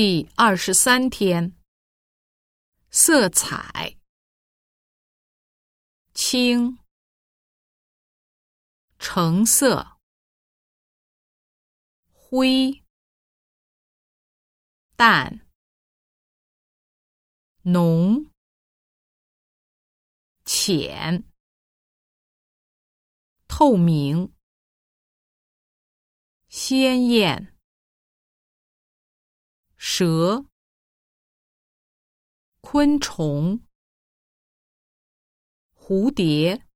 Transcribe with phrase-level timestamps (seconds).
[0.00, 1.56] 第二十三天，
[2.88, 3.98] 色彩：
[6.14, 6.78] 青、
[9.00, 9.98] 橙色、
[12.12, 12.84] 灰、
[14.94, 15.44] 淡、
[17.62, 18.30] 浓、
[20.44, 21.24] 浅、
[23.48, 24.32] 透明、
[26.48, 27.57] 鲜艳。
[29.90, 30.44] 蛇、
[32.60, 33.66] 昆虫、
[35.74, 36.66] 蝴蝶、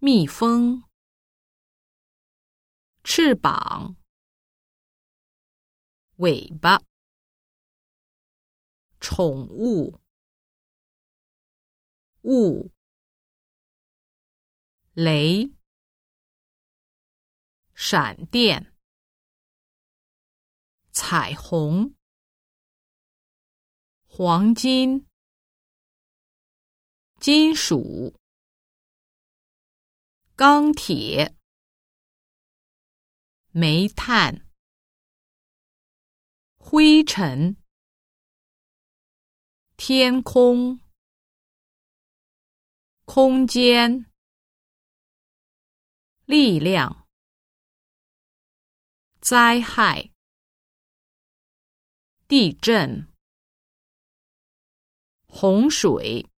[0.00, 0.84] 蜜蜂、
[3.02, 3.96] 翅膀、
[6.18, 6.78] 尾巴、
[9.00, 9.98] 宠物、
[12.20, 12.70] 雾、
[14.92, 15.50] 雷、
[17.74, 18.77] 闪电。
[21.00, 21.94] 彩虹、
[24.08, 25.06] 黄金、
[27.20, 28.18] 金属、
[30.34, 31.36] 钢铁、
[33.52, 34.44] 煤炭、
[36.56, 37.56] 灰尘、
[39.76, 40.80] 天空、
[43.04, 44.04] 空间、
[46.26, 47.06] 力量、
[49.20, 50.17] 灾害。
[52.28, 53.10] 地震、
[55.24, 56.28] 洪水、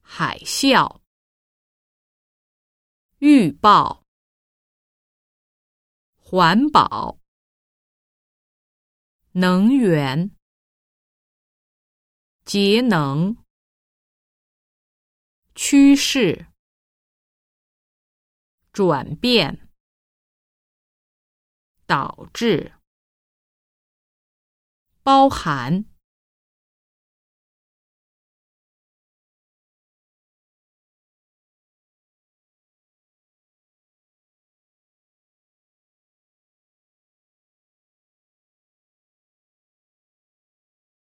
[0.00, 1.02] 海啸、
[3.18, 4.02] 预报、
[6.16, 7.18] 环保、
[9.32, 10.34] 能源、
[12.46, 13.36] 节能、
[15.54, 16.46] 趋势、
[18.72, 19.68] 转变、
[21.86, 22.72] 导致。
[25.04, 25.84] 包含。